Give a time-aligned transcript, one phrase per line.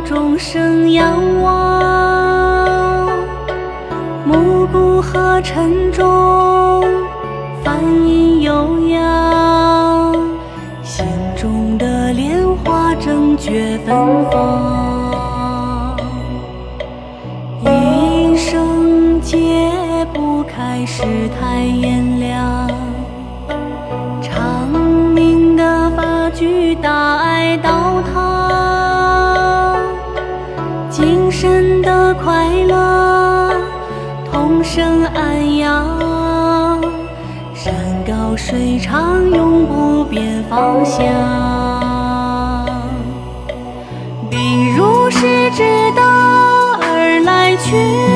[0.00, 3.08] 众生仰望。
[4.24, 6.84] 暮鼓和晨钟，
[7.64, 10.14] 梵音悠扬，
[10.82, 11.06] 心
[11.36, 13.96] 中的莲花正觉芬
[14.30, 15.96] 芳。
[17.60, 21.02] 一生解不开世
[21.40, 22.70] 态炎凉，
[31.48, 33.50] 人的快乐
[34.30, 35.88] 同声安养，
[37.54, 37.74] 山
[38.06, 41.04] 高水长永不变方向，
[44.30, 45.62] 并如是知
[45.96, 46.02] 道
[46.82, 48.07] 而来去。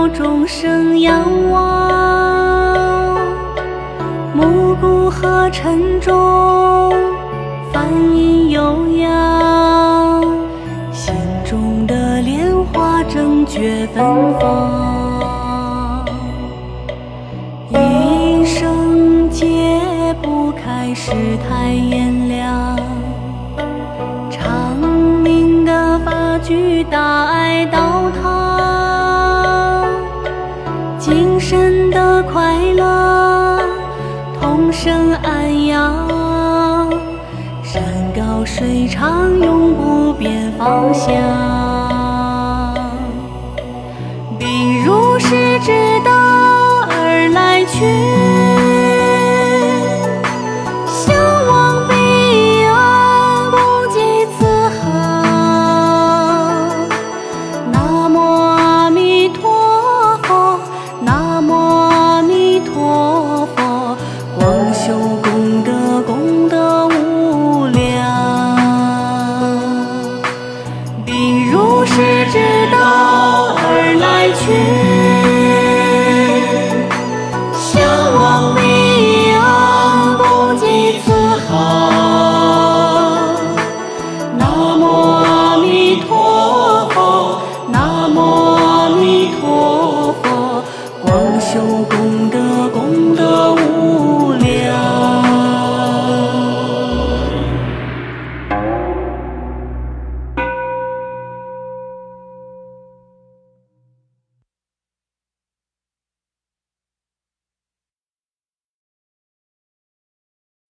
[0.00, 3.20] 普照众生仰望。
[4.32, 6.90] 暮鼓和晨钟，
[7.70, 10.24] 梵音悠扬，
[10.90, 14.02] 心中的莲花正觉芬
[14.40, 16.06] 芳。
[17.68, 19.44] 一生解
[20.22, 21.12] 不开世
[21.46, 22.78] 态炎凉，
[24.30, 24.74] 长
[25.22, 27.39] 明的法具大爱
[34.70, 36.06] 同声安扬，
[37.60, 37.82] 山
[38.14, 41.12] 高水长永不变方向。
[44.38, 45.72] 并如是知
[46.04, 46.19] 道